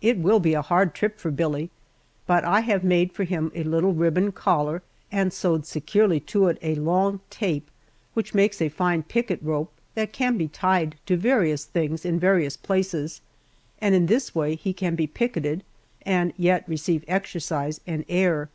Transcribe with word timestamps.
It 0.00 0.16
will 0.16 0.40
be 0.40 0.54
a 0.54 0.62
hard 0.62 0.94
trip 0.94 1.18
for 1.18 1.30
Billie, 1.30 1.68
but 2.26 2.44
I 2.44 2.60
have 2.60 2.82
made 2.82 3.12
for 3.12 3.24
him 3.24 3.52
a 3.54 3.62
little 3.62 3.92
ribbon 3.92 4.32
collar 4.32 4.82
and 5.12 5.30
sewed 5.34 5.66
securely 5.66 6.18
to 6.18 6.46
it 6.48 6.56
a 6.62 6.76
long 6.76 7.20
tape 7.28 7.70
which 8.14 8.32
makes 8.32 8.62
a 8.62 8.70
fine 8.70 9.02
"picket 9.02 9.38
rope" 9.42 9.70
that 9.94 10.14
can 10.14 10.38
be 10.38 10.48
tied 10.48 10.96
to 11.04 11.18
various 11.18 11.66
things 11.66 12.06
in 12.06 12.18
various 12.18 12.56
places, 12.56 13.20
and 13.78 13.94
in 13.94 14.06
this 14.06 14.34
way 14.34 14.54
he 14.54 14.72
can 14.72 14.94
be 14.94 15.06
picketed 15.06 15.62
and 16.06 16.32
yet 16.38 16.66
receive 16.66 17.04
exercise 17.06 17.80
and 17.86 18.06
air. 18.08 18.48